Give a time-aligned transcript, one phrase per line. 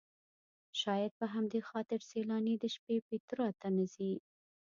[0.81, 4.13] شاید په همدې خاطر سیلاني د شپې پیترا ته نه ځي.